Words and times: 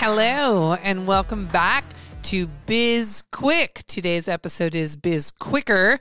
Hello, 0.00 0.74
and 0.74 1.08
welcome 1.08 1.46
back 1.46 1.84
to 2.22 2.46
Biz 2.66 3.24
Quick. 3.32 3.82
Today's 3.88 4.28
episode 4.28 4.76
is 4.76 4.96
Biz 4.96 5.32
Quicker, 5.32 5.98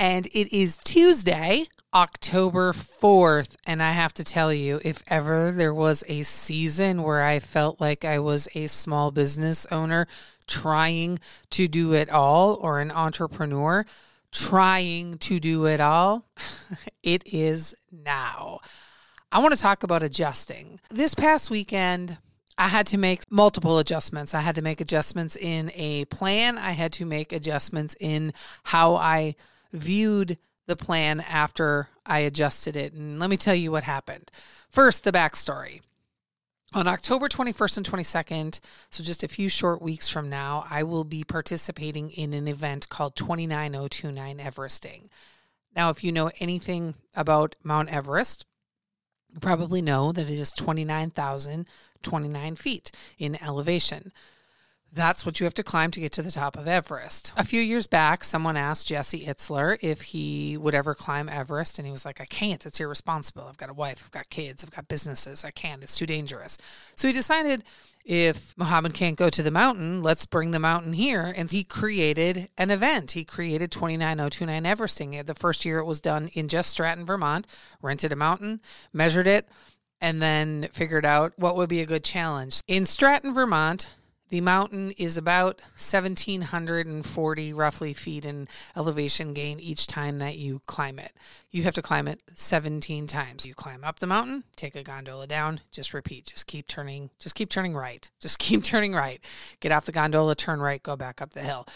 and 0.00 0.26
it 0.26 0.52
is 0.52 0.78
Tuesday, 0.78 1.66
October 1.94 2.72
4th. 2.72 3.54
And 3.64 3.84
I 3.84 3.92
have 3.92 4.12
to 4.14 4.24
tell 4.24 4.52
you, 4.52 4.80
if 4.84 5.00
ever 5.06 5.52
there 5.52 5.72
was 5.72 6.02
a 6.08 6.24
season 6.24 7.04
where 7.04 7.22
I 7.22 7.38
felt 7.38 7.80
like 7.80 8.04
I 8.04 8.18
was 8.18 8.48
a 8.56 8.66
small 8.66 9.12
business 9.12 9.64
owner 9.70 10.08
trying 10.48 11.20
to 11.50 11.68
do 11.68 11.92
it 11.92 12.10
all, 12.10 12.54
or 12.60 12.80
an 12.80 12.90
entrepreneur 12.90 13.86
trying 14.32 15.18
to 15.18 15.38
do 15.38 15.66
it 15.66 15.80
all, 15.80 16.26
it 17.04 17.22
is 17.32 17.76
now. 17.92 18.58
I 19.30 19.38
want 19.38 19.54
to 19.54 19.60
talk 19.60 19.84
about 19.84 20.02
adjusting. 20.02 20.80
This 20.90 21.14
past 21.14 21.48
weekend, 21.48 22.18
I 22.58 22.68
had 22.68 22.86
to 22.88 22.98
make 22.98 23.30
multiple 23.30 23.78
adjustments. 23.78 24.34
I 24.34 24.40
had 24.40 24.54
to 24.54 24.62
make 24.62 24.80
adjustments 24.80 25.36
in 25.36 25.70
a 25.74 26.06
plan. 26.06 26.56
I 26.56 26.70
had 26.70 26.92
to 26.94 27.04
make 27.04 27.32
adjustments 27.32 27.94
in 28.00 28.32
how 28.64 28.96
I 28.96 29.34
viewed 29.72 30.38
the 30.66 30.76
plan 30.76 31.20
after 31.20 31.88
I 32.04 32.20
adjusted 32.20 32.76
it. 32.76 32.92
And 32.92 33.18
let 33.18 33.30
me 33.30 33.36
tell 33.36 33.54
you 33.54 33.70
what 33.70 33.84
happened. 33.84 34.30
First, 34.70 35.04
the 35.04 35.12
backstory. 35.12 35.82
On 36.74 36.86
October 36.86 37.28
21st 37.28 37.76
and 37.78 37.86
22nd, 37.86 38.60
so 38.90 39.02
just 39.04 39.22
a 39.22 39.28
few 39.28 39.48
short 39.48 39.80
weeks 39.80 40.08
from 40.08 40.28
now, 40.28 40.66
I 40.68 40.82
will 40.82 41.04
be 41.04 41.24
participating 41.24 42.10
in 42.10 42.32
an 42.32 42.48
event 42.48 42.88
called 42.88 43.16
29029 43.16 44.38
Everesting. 44.38 45.08
Now, 45.74 45.90
if 45.90 46.02
you 46.02 46.10
know 46.10 46.30
anything 46.40 46.94
about 47.14 47.54
Mount 47.62 47.90
Everest, 47.90 48.46
you 49.32 49.40
probably 49.40 49.80
know 49.80 50.12
that 50.12 50.28
it 50.28 50.38
is 50.38 50.52
29,029 52.02 52.56
feet 52.56 52.90
in 53.18 53.42
elevation. 53.42 54.12
That's 54.92 55.26
what 55.26 55.40
you 55.40 55.44
have 55.44 55.54
to 55.54 55.62
climb 55.62 55.90
to 55.90 56.00
get 56.00 56.12
to 56.12 56.22
the 56.22 56.30
top 56.30 56.56
of 56.56 56.66
Everest. 56.66 57.32
A 57.36 57.44
few 57.44 57.60
years 57.60 57.86
back, 57.86 58.24
someone 58.24 58.56
asked 58.56 58.86
Jesse 58.86 59.26
Itzler 59.26 59.76
if 59.82 60.00
he 60.00 60.56
would 60.56 60.74
ever 60.74 60.94
climb 60.94 61.28
Everest, 61.28 61.78
and 61.78 61.86
he 61.86 61.92
was 61.92 62.06
like, 62.06 62.20
I 62.20 62.24
can't. 62.24 62.64
It's 62.64 62.80
irresponsible. 62.80 63.44
I've 63.46 63.58
got 63.58 63.68
a 63.68 63.74
wife, 63.74 64.02
I've 64.04 64.12
got 64.12 64.30
kids, 64.30 64.64
I've 64.64 64.70
got 64.70 64.88
businesses. 64.88 65.44
I 65.44 65.50
can't. 65.50 65.82
It's 65.82 65.98
too 65.98 66.06
dangerous. 66.06 66.56
So 66.94 67.08
he 67.08 67.12
decided 67.12 67.64
if 68.06 68.56
Muhammad 68.56 68.94
can't 68.94 69.18
go 69.18 69.28
to 69.28 69.42
the 69.42 69.50
mountain, 69.50 70.00
let's 70.00 70.24
bring 70.24 70.52
the 70.52 70.60
mountain 70.60 70.92
here. 70.94 71.34
And 71.36 71.50
he 71.50 71.64
created 71.64 72.48
an 72.56 72.70
event. 72.70 73.10
He 73.10 73.24
created 73.24 73.72
29029 73.72 74.64
Everesting. 74.64 75.26
The 75.26 75.34
first 75.34 75.64
year 75.64 75.78
it 75.78 75.84
was 75.84 76.00
done 76.00 76.28
in 76.28 76.48
just 76.48 76.70
Stratton, 76.70 77.04
Vermont, 77.04 77.46
rented 77.82 78.12
a 78.12 78.16
mountain, 78.16 78.60
measured 78.92 79.26
it, 79.26 79.48
and 80.00 80.22
then 80.22 80.68
figured 80.72 81.06
out 81.06 81.32
what 81.36 81.56
would 81.56 81.68
be 81.68 81.80
a 81.80 81.86
good 81.86 82.04
challenge. 82.04 82.60
In 82.66 82.84
Stratton, 82.84 83.34
Vermont, 83.34 83.88
the 84.28 84.40
mountain 84.40 84.90
is 84.92 85.16
about 85.16 85.60
1,740 85.74 87.52
roughly 87.52 87.94
feet 87.94 88.24
in 88.24 88.48
elevation 88.76 89.34
gain 89.34 89.60
each 89.60 89.86
time 89.86 90.18
that 90.18 90.36
you 90.36 90.60
climb 90.66 90.98
it. 90.98 91.12
You 91.52 91.62
have 91.62 91.74
to 91.74 91.82
climb 91.82 92.08
it 92.08 92.20
17 92.34 93.06
times. 93.06 93.46
You 93.46 93.54
climb 93.54 93.84
up 93.84 94.00
the 94.00 94.08
mountain, 94.08 94.42
take 94.56 94.74
a 94.74 94.82
gondola 94.82 95.28
down, 95.28 95.60
just 95.70 95.94
repeat. 95.94 96.26
Just 96.26 96.48
keep 96.48 96.66
turning, 96.66 97.10
just 97.20 97.36
keep 97.36 97.50
turning 97.50 97.74
right. 97.74 98.10
Just 98.20 98.38
keep 98.40 98.64
turning 98.64 98.94
right. 98.94 99.20
Get 99.60 99.70
off 99.70 99.84
the 99.84 99.92
gondola, 99.92 100.34
turn 100.34 100.58
right, 100.58 100.82
go 100.82 100.96
back 100.96 101.22
up 101.22 101.32
the 101.32 101.42
hill. 101.42 101.66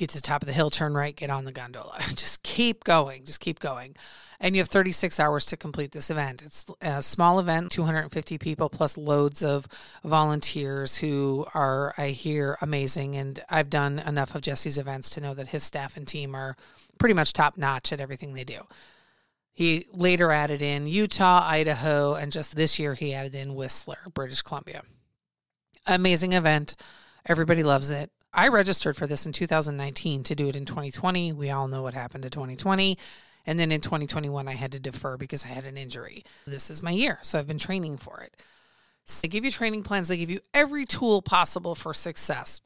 Get 0.00 0.08
to 0.10 0.16
the 0.16 0.22
top 0.22 0.42
of 0.42 0.46
the 0.46 0.54
hill, 0.54 0.70
turn 0.70 0.94
right, 0.94 1.14
get 1.14 1.28
on 1.28 1.44
the 1.44 1.52
gondola. 1.52 1.98
Just 2.08 2.42
keep 2.42 2.84
going, 2.84 3.24
just 3.24 3.38
keep 3.38 3.60
going 3.60 3.94
and 4.40 4.56
you 4.56 4.62
have 4.62 4.68
36 4.68 5.20
hours 5.20 5.44
to 5.46 5.56
complete 5.56 5.92
this 5.92 6.10
event. 6.10 6.40
It's 6.42 6.64
a 6.80 7.02
small 7.02 7.38
event, 7.38 7.70
250 7.72 8.38
people 8.38 8.70
plus 8.70 8.96
loads 8.96 9.42
of 9.42 9.68
volunteers 10.02 10.96
who 10.96 11.46
are, 11.52 11.92
I 11.98 12.08
hear, 12.08 12.56
amazing. 12.62 13.16
And 13.16 13.38
I've 13.50 13.68
done 13.68 13.98
enough 13.98 14.34
of 14.34 14.40
Jesse's 14.40 14.78
events 14.78 15.10
to 15.10 15.20
know 15.20 15.34
that 15.34 15.48
his 15.48 15.62
staff 15.62 15.96
and 15.96 16.08
team 16.08 16.34
are 16.34 16.56
pretty 16.98 17.12
much 17.12 17.34
top 17.34 17.58
notch 17.58 17.92
at 17.92 18.00
everything 18.00 18.32
they 18.32 18.44
do. 18.44 18.62
He 19.52 19.84
later 19.92 20.32
added 20.32 20.62
in 20.62 20.86
Utah, 20.86 21.42
Idaho, 21.44 22.14
and 22.14 22.32
just 22.32 22.56
this 22.56 22.78
year 22.78 22.94
he 22.94 23.12
added 23.12 23.34
in 23.34 23.54
Whistler, 23.54 23.98
British 24.14 24.40
Columbia. 24.40 24.82
Amazing 25.86 26.32
event. 26.32 26.76
Everybody 27.26 27.62
loves 27.62 27.90
it. 27.90 28.10
I 28.32 28.48
registered 28.48 28.96
for 28.96 29.06
this 29.06 29.26
in 29.26 29.32
2019 29.32 30.22
to 30.24 30.34
do 30.34 30.48
it 30.48 30.56
in 30.56 30.64
2020. 30.64 31.32
We 31.32 31.50
all 31.50 31.68
know 31.68 31.82
what 31.82 31.94
happened 31.94 32.22
to 32.22 32.30
2020. 32.30 32.96
And 33.46 33.58
then 33.58 33.72
in 33.72 33.80
2021, 33.80 34.48
I 34.48 34.52
had 34.52 34.72
to 34.72 34.80
defer 34.80 35.16
because 35.16 35.44
I 35.44 35.48
had 35.48 35.64
an 35.64 35.76
injury. 35.76 36.22
This 36.46 36.70
is 36.70 36.82
my 36.82 36.90
year. 36.90 37.18
So 37.22 37.38
I've 37.38 37.48
been 37.48 37.58
training 37.58 37.96
for 37.96 38.20
it. 38.20 38.36
So 39.06 39.22
they 39.22 39.28
give 39.28 39.44
you 39.44 39.50
training 39.50 39.82
plans, 39.82 40.08
they 40.08 40.16
give 40.16 40.30
you 40.30 40.40
every 40.54 40.86
tool 40.86 41.22
possible 41.22 41.74
for 41.74 41.92
success. 41.92 42.60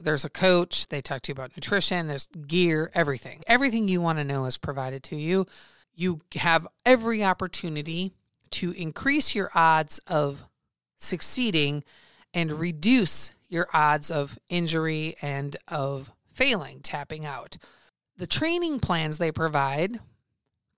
There's 0.00 0.24
a 0.24 0.30
coach, 0.30 0.88
they 0.88 1.02
talk 1.02 1.22
to 1.22 1.30
you 1.30 1.34
about 1.34 1.56
nutrition, 1.56 2.08
there's 2.08 2.26
gear, 2.26 2.90
everything. 2.94 3.42
Everything 3.46 3.86
you 3.86 4.00
want 4.00 4.18
to 4.18 4.24
know 4.24 4.46
is 4.46 4.56
provided 4.56 5.02
to 5.04 5.16
you. 5.16 5.46
You 5.94 6.20
have 6.36 6.66
every 6.86 7.22
opportunity 7.22 8.14
to 8.52 8.72
increase 8.72 9.34
your 9.34 9.50
odds 9.54 10.00
of 10.06 10.42
succeeding 10.96 11.84
and 12.32 12.52
reduce 12.54 13.34
your 13.50 13.66
odds 13.74 14.10
of 14.10 14.38
injury 14.48 15.16
and 15.20 15.56
of 15.68 16.10
failing, 16.32 16.80
tapping 16.80 17.26
out. 17.26 17.58
The 18.16 18.26
training 18.26 18.80
plans 18.80 19.18
they 19.18 19.32
provide 19.32 19.98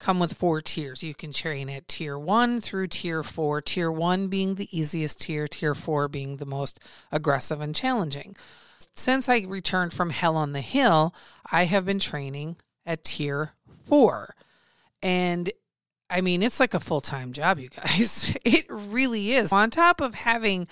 come 0.00 0.18
with 0.18 0.32
four 0.32 0.60
tiers. 0.60 1.04
You 1.04 1.14
can 1.14 1.32
train 1.32 1.68
at 1.68 1.86
tier 1.86 2.18
one 2.18 2.60
through 2.60 2.88
tier 2.88 3.22
four, 3.22 3.60
tier 3.60 3.90
one 3.90 4.26
being 4.26 4.56
the 4.56 4.76
easiest 4.76 5.20
tier, 5.20 5.46
tier 5.46 5.76
four 5.76 6.08
being 6.08 6.38
the 6.38 6.46
most 6.46 6.80
aggressive 7.12 7.60
and 7.60 7.74
challenging. 7.74 8.34
Since 8.94 9.28
I 9.28 9.40
returned 9.40 9.92
from 9.92 10.10
Hell 10.10 10.36
on 10.36 10.52
the 10.52 10.60
Hill, 10.60 11.14
I 11.50 11.66
have 11.66 11.84
been 11.84 12.00
training 12.00 12.56
at 12.84 13.04
tier 13.04 13.52
four. 13.84 14.34
And 15.02 15.50
I 16.10 16.20
mean, 16.20 16.42
it's 16.42 16.60
like 16.60 16.74
a 16.74 16.80
full 16.80 17.00
time 17.00 17.32
job, 17.32 17.58
you 17.58 17.68
guys. 17.68 18.36
It 18.44 18.66
really 18.68 19.32
is. 19.32 19.52
On 19.52 19.70
top 19.70 20.00
of 20.00 20.14
having 20.14 20.66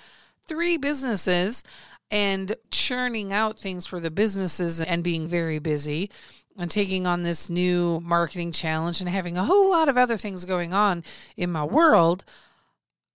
three 0.47 0.77
businesses 0.77 1.63
and 2.11 2.57
churning 2.71 3.33
out 3.33 3.59
things 3.59 3.87
for 3.87 4.01
the 4.01 4.11
businesses 4.11 4.81
and 4.81 5.05
being 5.05 5.29
very 5.29 5.59
busy, 5.59 6.11
and 6.59 6.71
taking 6.71 7.07
on 7.07 7.23
this 7.23 7.49
new 7.49 8.01
marketing 8.01 8.53
challenge 8.53 9.01
and 9.01 9.09
having 9.09 9.37
a 9.37 9.45
whole 9.45 9.71
lot 9.71 9.89
of 9.89 9.97
other 9.97 10.17
things 10.17 10.45
going 10.45 10.75
on 10.75 11.05
in 11.37 11.51
my 11.51 11.65
world, 11.65 12.25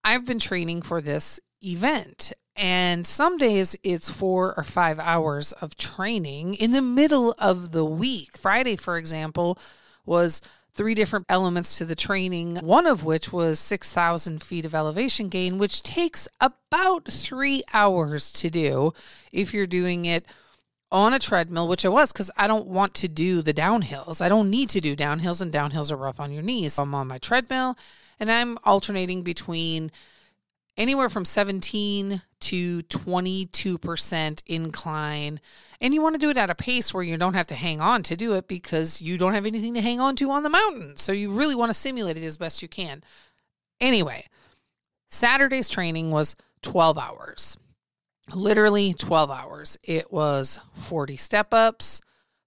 I've 0.03 0.25
been 0.25 0.39
training 0.39 0.81
for 0.81 1.01
this 1.01 1.39
event. 1.61 2.31
And 2.55 3.05
some 3.05 3.37
days 3.37 3.75
it's 3.83 4.09
four 4.09 4.57
or 4.57 4.63
five 4.63 4.97
hours 4.99 5.51
of 5.51 5.75
training 5.75 6.53
in 6.53 6.71
the 6.71 6.81
middle 6.81 7.35
of 7.37 7.71
the 7.71 7.83
week. 7.83 8.37
Friday, 8.37 8.77
for 8.77 8.97
example, 8.97 9.59
was 10.05 10.41
three 10.75 10.93
different 10.93 11.25
elements 11.29 11.77
to 11.77 11.85
the 11.85 11.95
training, 11.95 12.57
one 12.57 12.85
of 12.85 13.03
which 13.03 13.31
was 13.31 13.59
6,000 13.59 14.43
feet 14.43 14.65
of 14.65 14.75
elevation 14.75 15.29
gain, 15.29 15.57
which 15.57 15.81
takes 15.81 16.27
about 16.39 17.05
three 17.05 17.63
hours 17.73 18.31
to 18.33 18.49
do 18.49 18.93
if 19.31 19.53
you're 19.53 19.65
doing 19.65 20.05
it 20.05 20.25
on 20.91 21.13
a 21.13 21.19
treadmill, 21.19 21.67
which 21.67 21.85
I 21.85 21.89
was 21.89 22.11
because 22.11 22.29
I 22.37 22.47
don't 22.47 22.67
want 22.67 22.93
to 22.95 23.07
do 23.07 23.41
the 23.41 23.53
downhills. 23.53 24.21
I 24.21 24.29
don't 24.29 24.49
need 24.49 24.69
to 24.69 24.81
do 24.81 24.95
downhills, 24.95 25.41
and 25.41 25.51
downhills 25.51 25.91
are 25.91 25.97
rough 25.97 26.19
on 26.19 26.31
your 26.31 26.43
knees. 26.43 26.73
So 26.73 26.83
I'm 26.83 26.93
on 26.93 27.07
my 27.07 27.17
treadmill 27.17 27.77
and 28.19 28.31
I'm 28.31 28.57
alternating 28.63 29.23
between 29.23 29.91
anywhere 30.77 31.09
from 31.09 31.25
17 31.25 32.21
to 32.41 32.83
22% 32.83 34.43
incline. 34.45 35.39
And 35.85 35.93
you 35.93 36.01
want 36.01 36.15
to 36.15 36.19
do 36.19 36.31
it 36.31 36.37
at 36.37 36.49
a 36.49 36.55
pace 36.55 36.93
where 36.93 37.03
you 37.03 37.15
don't 37.15 37.35
have 37.35 37.45
to 37.47 37.55
hang 37.55 37.79
on 37.79 38.01
to 38.03 38.15
do 38.15 38.33
it 38.33 38.47
because 38.47 39.03
you 39.03 39.19
don't 39.19 39.35
have 39.35 39.45
anything 39.45 39.75
to 39.75 39.81
hang 39.81 39.99
on 39.99 40.15
to 40.15 40.31
on 40.31 40.41
the 40.41 40.49
mountain. 40.49 40.95
So 40.97 41.11
you 41.11 41.31
really 41.31 41.53
want 41.53 41.69
to 41.69 41.75
simulate 41.75 42.17
it 42.17 42.23
as 42.23 42.39
best 42.39 42.63
you 42.63 42.67
can. 42.67 43.03
Anyway, 43.79 44.25
Saturday's 45.09 45.69
training 45.69 46.09
was 46.09 46.35
12 46.63 46.97
hours 46.97 47.57
literally 48.33 48.93
12 48.93 49.29
hours. 49.29 49.77
It 49.83 50.11
was 50.11 50.59
40 50.73 51.17
step 51.17 51.53
ups, 51.53 52.01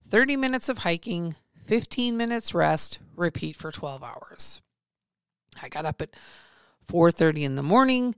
30 0.08 0.36
minutes 0.36 0.68
of 0.68 0.78
hiking, 0.78 1.36
15 1.66 2.16
minutes 2.16 2.54
rest, 2.54 2.98
repeat 3.16 3.56
for 3.56 3.70
12 3.70 4.02
hours. 4.02 4.60
I 5.62 5.68
got 5.68 5.86
up 5.86 6.00
at 6.02 6.10
4:30 6.86 7.44
in 7.44 7.56
the 7.56 7.62
morning. 7.62 8.14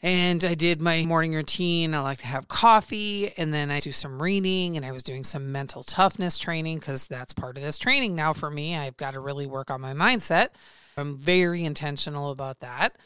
And 0.00 0.44
I 0.44 0.54
did 0.54 0.80
my 0.80 1.04
morning 1.04 1.34
routine. 1.34 1.92
I 1.92 2.00
like 2.00 2.18
to 2.18 2.26
have 2.26 2.46
coffee 2.46 3.32
and 3.36 3.52
then 3.52 3.70
I 3.70 3.80
do 3.80 3.90
some 3.90 4.22
reading 4.22 4.76
and 4.76 4.86
I 4.86 4.92
was 4.92 5.02
doing 5.02 5.24
some 5.24 5.50
mental 5.50 5.82
toughness 5.82 6.38
training 6.38 6.78
because 6.78 7.08
that's 7.08 7.32
part 7.32 7.56
of 7.56 7.64
this 7.64 7.78
training 7.78 8.14
now 8.14 8.32
for 8.32 8.48
me. 8.48 8.76
I've 8.76 8.96
got 8.96 9.12
to 9.12 9.20
really 9.20 9.46
work 9.46 9.70
on 9.70 9.80
my 9.80 9.94
mindset. 9.94 10.50
I'm 10.96 11.16
very 11.16 11.64
intentional 11.64 12.30
about 12.30 12.60
that. 12.60 12.96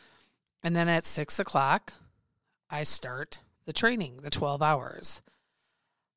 And 0.62 0.76
then 0.76 0.88
at 0.88 1.06
six 1.06 1.38
o'clock, 1.38 1.94
I 2.68 2.82
start 2.82 3.40
the 3.64 3.72
training, 3.72 4.18
the 4.22 4.30
12 4.30 4.60
hours. 4.60 5.22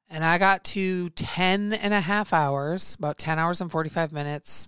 And 0.10 0.25
I 0.25 0.38
got 0.38 0.66
to 0.66 1.10
10 1.10 1.74
and 1.74 1.94
a 1.94 2.01
half 2.01 2.33
hours, 2.33 2.95
about 3.00 3.18
10 3.18 3.39
hours 3.39 3.62
and 3.62 3.72
45 3.72 4.12
minutes 4.12 4.68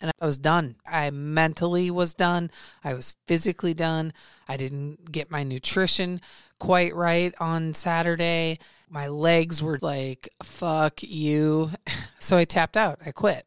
and 0.00 0.10
I 0.20 0.26
was 0.26 0.38
done. 0.38 0.76
I 0.86 1.10
mentally 1.10 1.90
was 1.90 2.14
done. 2.14 2.50
I 2.82 2.94
was 2.94 3.14
physically 3.26 3.74
done. 3.74 4.12
I 4.48 4.56
didn't 4.56 5.12
get 5.12 5.30
my 5.30 5.42
nutrition 5.44 6.20
quite 6.58 6.94
right 6.94 7.34
on 7.40 7.74
Saturday. 7.74 8.58
My 8.88 9.08
legs 9.08 9.62
were 9.62 9.78
like, 9.80 10.28
fuck 10.42 11.02
you. 11.02 11.70
So 12.22 12.36
I 12.36 12.44
tapped 12.44 12.76
out. 12.76 12.98
I 13.06 13.12
quit 13.12 13.46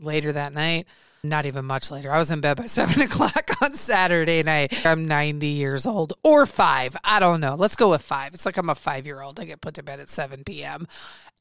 later 0.00 0.32
that 0.32 0.52
night. 0.52 0.88
Not 1.22 1.46
even 1.46 1.64
much 1.64 1.92
later. 1.92 2.10
I 2.12 2.18
was 2.18 2.32
in 2.32 2.40
bed 2.40 2.56
by 2.56 2.66
seven 2.66 3.00
o'clock 3.00 3.47
on 3.62 3.74
Saturday 3.74 4.42
night. 4.42 4.84
I'm 4.86 5.06
90 5.06 5.46
years 5.46 5.86
old 5.86 6.14
or 6.22 6.46
five. 6.46 6.96
I 7.04 7.20
don't 7.20 7.40
know. 7.40 7.54
Let's 7.54 7.76
go 7.76 7.90
with 7.90 8.02
five. 8.02 8.34
It's 8.34 8.46
like 8.46 8.56
I'm 8.56 8.70
a 8.70 8.74
five 8.74 9.06
year 9.06 9.20
old. 9.20 9.40
I 9.40 9.44
get 9.44 9.60
put 9.60 9.74
to 9.74 9.82
bed 9.82 10.00
at 10.00 10.10
7 10.10 10.44
p.m. 10.44 10.86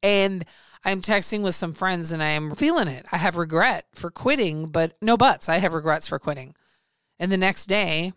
And 0.01 0.45
I'm 0.85 1.01
texting 1.01 1.41
with 1.41 1.55
some 1.55 1.73
friends 1.73 2.11
and 2.11 2.21
I 2.21 2.29
am 2.29 2.55
feeling 2.55 2.87
it. 2.87 3.05
I 3.11 3.17
have 3.17 3.35
regret 3.35 3.85
for 3.93 4.09
quitting, 4.09 4.67
but 4.67 4.95
no 5.01 5.17
buts. 5.17 5.49
I 5.49 5.57
have 5.57 5.73
regrets 5.73 6.07
for 6.07 6.19
quitting. 6.19 6.55
And 7.19 7.31
the 7.31 7.37
next 7.37 7.65
day, 7.65 8.13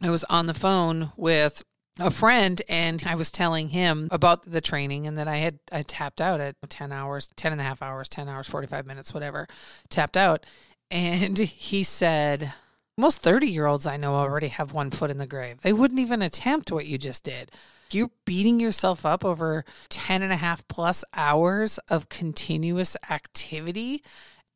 I 0.00 0.10
was 0.10 0.24
on 0.24 0.46
the 0.46 0.54
phone 0.54 1.12
with 1.16 1.62
a 1.98 2.10
friend 2.10 2.62
and 2.68 3.02
I 3.06 3.16
was 3.16 3.30
telling 3.30 3.68
him 3.68 4.08
about 4.10 4.44
the 4.44 4.60
training 4.60 5.06
and 5.06 5.18
that 5.18 5.28
I 5.28 5.36
had 5.36 5.58
I 5.72 5.82
tapped 5.82 6.20
out 6.20 6.40
at 6.40 6.56
10 6.68 6.92
hours, 6.92 7.28
10 7.36 7.52
and 7.52 7.60
a 7.60 7.64
half 7.64 7.82
hours, 7.82 8.08
10 8.08 8.28
hours, 8.28 8.48
45 8.48 8.86
minutes, 8.86 9.12
whatever, 9.12 9.46
tapped 9.90 10.16
out. 10.16 10.46
And 10.90 11.36
he 11.36 11.82
said, 11.82 12.52
most 12.98 13.22
30 13.22 13.46
year 13.46 13.66
olds 13.66 13.86
I 13.86 13.96
know 13.96 14.16
already 14.16 14.48
have 14.48 14.72
one 14.72 14.90
foot 14.90 15.10
in 15.10 15.18
the 15.18 15.26
grave. 15.26 15.62
They 15.62 15.72
wouldn't 15.72 16.00
even 16.00 16.20
attempt 16.20 16.70
what 16.70 16.86
you 16.86 16.98
just 16.98 17.22
did. 17.22 17.50
You're 17.90 18.10
beating 18.26 18.60
yourself 18.60 19.06
up 19.06 19.24
over 19.24 19.64
10 19.88 20.20
and 20.20 20.32
a 20.32 20.36
half 20.36 20.66
plus 20.68 21.04
hours 21.14 21.78
of 21.88 22.10
continuous 22.10 22.96
activity 23.08 24.02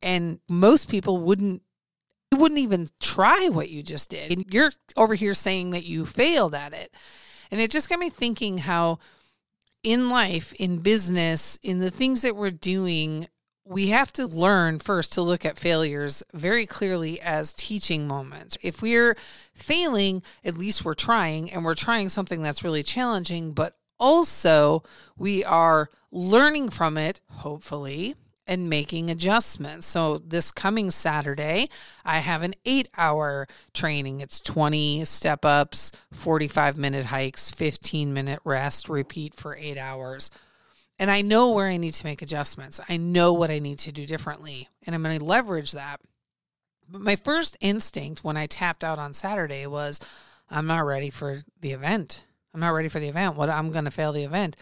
and 0.03 0.39
most 0.47 0.89
people 0.89 1.17
wouldn't 1.17 1.63
wouldn't 2.31 2.59
even 2.59 2.89
try 2.99 3.47
what 3.49 3.69
you 3.69 3.83
just 3.83 4.09
did. 4.09 4.31
And 4.31 4.45
you're 4.51 4.71
over 4.97 5.15
here 5.15 5.33
saying 5.33 5.69
that 5.71 5.85
you 5.85 6.05
failed 6.05 6.55
at 6.55 6.73
it. 6.73 6.91
And 7.51 7.61
it 7.61 7.69
just 7.69 7.89
got 7.89 7.99
me 7.99 8.09
thinking 8.09 8.57
how 8.59 8.99
in 9.83 10.09
life 10.09 10.53
in 10.53 10.79
business 10.79 11.59
in 11.61 11.79
the 11.79 11.91
things 11.91 12.21
that 12.23 12.35
we're 12.35 12.51
doing 12.51 13.27
we 13.65 13.87
have 13.87 14.11
to 14.13 14.27
learn 14.27 14.79
first 14.79 15.13
to 15.13 15.21
look 15.21 15.45
at 15.45 15.57
failures 15.57 16.21
very 16.33 16.65
clearly 16.65 17.19
as 17.21 17.53
teaching 17.53 18.07
moments. 18.07 18.57
If 18.61 18.81
we're 18.81 19.15
failing, 19.53 20.21
at 20.43 20.57
least 20.57 20.83
we're 20.83 20.95
trying, 20.95 21.51
and 21.51 21.63
we're 21.63 21.75
trying 21.75 22.09
something 22.09 22.41
that's 22.41 22.63
really 22.63 22.83
challenging, 22.83 23.53
but 23.53 23.77
also 23.99 24.83
we 25.17 25.45
are 25.45 25.89
learning 26.11 26.69
from 26.69 26.97
it, 26.97 27.21
hopefully, 27.29 28.15
and 28.45 28.69
making 28.69 29.09
adjustments. 29.09 29.87
So, 29.87 30.17
this 30.17 30.51
coming 30.51 30.91
Saturday, 30.91 31.69
I 32.03 32.19
have 32.19 32.41
an 32.41 32.55
eight 32.65 32.89
hour 32.97 33.47
training. 33.73 34.19
It's 34.19 34.41
20 34.41 35.05
step 35.05 35.45
ups, 35.45 35.93
45 36.11 36.77
minute 36.77 37.05
hikes, 37.05 37.49
15 37.49 38.13
minute 38.13 38.39
rest, 38.43 38.89
repeat 38.89 39.35
for 39.35 39.55
eight 39.55 39.77
hours 39.77 40.29
and 41.03 41.11
I 41.11 41.21
know 41.21 41.49
where 41.49 41.67
I 41.67 41.75
need 41.75 41.95
to 41.95 42.05
make 42.05 42.21
adjustments. 42.21 42.79
I 42.87 42.95
know 42.95 43.33
what 43.33 43.51
I 43.51 43.59
need 43.59 43.77
to 43.79 43.91
do 43.91 44.05
differently, 44.05 44.69
and 44.87 44.95
I'm 44.95 45.03
going 45.03 45.19
to 45.19 45.25
leverage 45.25 45.73
that. 45.73 45.99
But 46.89 47.01
my 47.01 47.17
first 47.17 47.57
instinct 47.59 48.23
when 48.23 48.37
I 48.37 48.45
tapped 48.45 48.85
out 48.85 48.99
on 48.99 49.13
Saturday 49.13 49.67
was, 49.67 49.99
I'm 50.49 50.65
not 50.65 50.85
ready 50.85 51.09
for 51.09 51.39
the 51.59 51.73
event. 51.73 52.23
I'm 52.53 52.61
not 52.61 52.69
ready 52.69 52.87
for 52.87 53.01
the 53.01 53.09
event. 53.09 53.35
What 53.35 53.49
I'm 53.49 53.69
going 53.69 53.83
to 53.83 53.91
fail 53.91 54.13
the 54.13 54.23
event. 54.23 54.55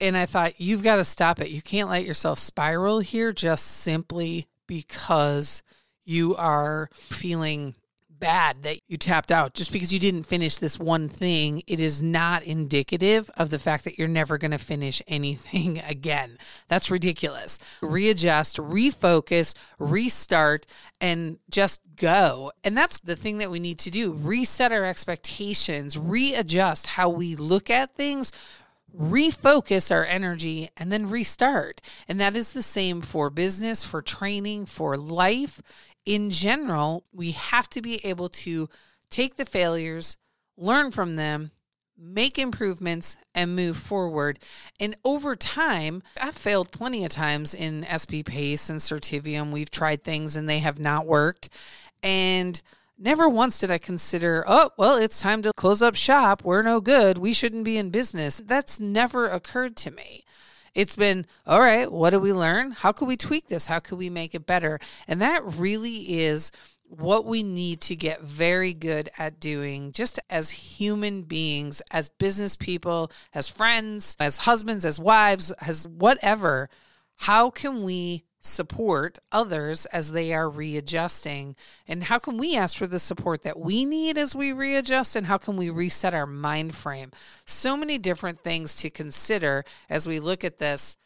And 0.00 0.16
I 0.16 0.26
thought, 0.26 0.60
you've 0.60 0.82
got 0.82 0.96
to 0.96 1.04
stop 1.04 1.40
it. 1.40 1.50
You 1.50 1.62
can't 1.62 1.90
let 1.90 2.04
yourself 2.04 2.40
spiral 2.40 2.98
here 2.98 3.32
just 3.32 3.64
simply 3.64 4.48
because 4.66 5.62
you 6.04 6.34
are 6.34 6.90
feeling 6.92 7.76
bad 8.18 8.62
that 8.62 8.78
you 8.88 8.96
tapped 8.96 9.32
out. 9.32 9.54
Just 9.54 9.72
because 9.72 9.92
you 9.92 9.98
didn't 9.98 10.24
finish 10.24 10.56
this 10.56 10.78
one 10.78 11.08
thing 11.08 11.62
it 11.66 11.80
is 11.80 12.02
not 12.02 12.42
indicative 12.42 13.30
of 13.36 13.50
the 13.50 13.58
fact 13.58 13.84
that 13.84 13.98
you're 13.98 14.08
never 14.08 14.38
going 14.38 14.50
to 14.50 14.58
finish 14.58 15.02
anything 15.06 15.78
again. 15.86 16.38
That's 16.68 16.90
ridiculous. 16.90 17.58
Readjust 17.82 18.56
refocus 18.56 19.54
restart 19.78 20.66
and 21.00 21.38
just 21.50 21.80
go. 21.96 22.52
And 22.64 22.76
that's 22.76 22.98
the 22.98 23.16
thing 23.16 23.38
that 23.38 23.50
we 23.50 23.60
need 23.60 23.78
to 23.80 23.90
do. 23.90 24.12
Reset 24.12 24.72
our 24.72 24.84
expectations 24.84 25.96
readjust 25.96 26.86
how 26.86 27.08
we 27.08 27.36
look 27.36 27.70
at 27.70 27.94
things 27.94 28.32
refocus 28.96 29.90
our 29.90 30.04
energy 30.04 30.70
and 30.76 30.90
then 30.90 31.10
restart. 31.10 31.80
And 32.08 32.20
that 32.20 32.34
is 32.34 32.52
the 32.52 32.62
same 32.62 33.02
for 33.02 33.30
business, 33.30 33.84
for 33.84 34.02
training, 34.02 34.66
for 34.66 34.96
life 34.96 35.62
in 36.08 36.30
general, 36.30 37.04
we 37.12 37.32
have 37.32 37.68
to 37.68 37.82
be 37.82 38.00
able 38.02 38.30
to 38.30 38.70
take 39.10 39.36
the 39.36 39.44
failures, 39.44 40.16
learn 40.56 40.90
from 40.90 41.16
them, 41.16 41.50
make 41.98 42.38
improvements, 42.38 43.18
and 43.34 43.54
move 43.54 43.76
forward. 43.76 44.38
And 44.80 44.96
over 45.04 45.36
time, 45.36 46.02
I've 46.18 46.34
failed 46.34 46.72
plenty 46.72 47.04
of 47.04 47.10
times 47.10 47.52
in 47.52 47.84
SP 47.84 48.24
Pace 48.24 48.70
and 48.70 48.80
Certivium. 48.80 49.50
We've 49.50 49.70
tried 49.70 50.02
things 50.02 50.34
and 50.34 50.48
they 50.48 50.60
have 50.60 50.80
not 50.80 51.04
worked. 51.04 51.50
And 52.02 52.58
never 52.96 53.28
once 53.28 53.58
did 53.58 53.70
I 53.70 53.76
consider, 53.76 54.46
oh, 54.48 54.70
well, 54.78 54.96
it's 54.96 55.20
time 55.20 55.42
to 55.42 55.52
close 55.58 55.82
up 55.82 55.94
shop. 55.94 56.42
We're 56.42 56.62
no 56.62 56.80
good. 56.80 57.18
We 57.18 57.34
shouldn't 57.34 57.64
be 57.64 57.76
in 57.76 57.90
business. 57.90 58.38
That's 58.38 58.80
never 58.80 59.28
occurred 59.28 59.76
to 59.76 59.90
me. 59.90 60.24
It's 60.78 60.94
been, 60.94 61.26
all 61.44 61.58
right, 61.58 61.90
what 61.90 62.10
do 62.10 62.20
we 62.20 62.32
learn? 62.32 62.70
How 62.70 62.92
can 62.92 63.08
we 63.08 63.16
tweak 63.16 63.48
this? 63.48 63.66
How 63.66 63.80
can 63.80 63.98
we 63.98 64.08
make 64.10 64.32
it 64.32 64.46
better? 64.46 64.78
And 65.08 65.20
that 65.20 65.42
really 65.44 66.20
is 66.20 66.52
what 66.84 67.24
we 67.24 67.42
need 67.42 67.80
to 67.80 67.96
get 67.96 68.22
very 68.22 68.74
good 68.74 69.10
at 69.18 69.40
doing 69.40 69.90
just 69.90 70.20
as 70.30 70.50
human 70.50 71.22
beings, 71.22 71.82
as 71.90 72.08
business 72.08 72.54
people, 72.54 73.10
as 73.34 73.48
friends, 73.48 74.16
as 74.20 74.38
husbands, 74.38 74.84
as 74.84 75.00
wives, 75.00 75.50
as 75.50 75.88
whatever. 75.88 76.70
How 77.18 77.50
can 77.50 77.82
we 77.82 78.24
support 78.40 79.18
others 79.32 79.86
as 79.86 80.12
they 80.12 80.32
are 80.32 80.48
readjusting? 80.48 81.56
And 81.86 82.04
how 82.04 82.18
can 82.18 82.38
we 82.38 82.56
ask 82.56 82.76
for 82.76 82.86
the 82.86 82.98
support 82.98 83.42
that 83.42 83.58
we 83.58 83.84
need 83.84 84.16
as 84.16 84.34
we 84.34 84.52
readjust? 84.52 85.16
And 85.16 85.26
how 85.26 85.36
can 85.36 85.56
we 85.56 85.68
reset 85.68 86.14
our 86.14 86.26
mind 86.26 86.74
frame? 86.74 87.10
So 87.44 87.76
many 87.76 87.98
different 87.98 88.40
things 88.40 88.76
to 88.76 88.90
consider 88.90 89.64
as 89.90 90.06
we 90.06 90.20
look 90.20 90.44
at 90.44 90.58
this. 90.58 90.96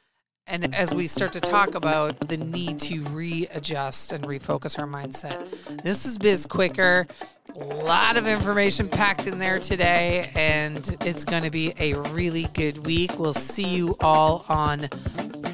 And 0.46 0.74
as 0.74 0.92
we 0.92 1.06
start 1.06 1.32
to 1.34 1.40
talk 1.40 1.76
about 1.76 2.28
the 2.28 2.36
need 2.36 2.80
to 2.80 3.02
readjust 3.04 4.10
and 4.10 4.24
refocus 4.24 4.76
our 4.76 4.88
mindset, 4.88 5.82
this 5.82 6.04
was 6.04 6.18
Biz 6.18 6.46
Quicker. 6.46 7.06
A 7.54 7.58
lot 7.64 8.16
of 8.16 8.26
information 8.26 8.88
packed 8.88 9.28
in 9.28 9.38
there 9.38 9.60
today, 9.60 10.30
and 10.34 10.96
it's 11.02 11.24
going 11.24 11.44
to 11.44 11.50
be 11.50 11.72
a 11.78 11.94
really 12.10 12.48
good 12.54 12.86
week. 12.86 13.20
We'll 13.20 13.34
see 13.34 13.68
you 13.68 13.94
all 14.00 14.44
on 14.48 14.88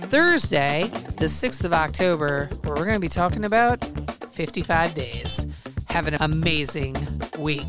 Thursday, 0.08 0.84
the 1.18 1.26
6th 1.26 1.64
of 1.64 1.74
October, 1.74 2.48
where 2.62 2.74
we're 2.74 2.86
going 2.86 2.94
to 2.94 2.98
be 3.00 3.08
talking 3.08 3.44
about 3.44 3.84
55 4.32 4.94
days. 4.94 5.46
Have 5.90 6.06
an 6.06 6.16
amazing 6.20 6.96
week. 7.38 7.66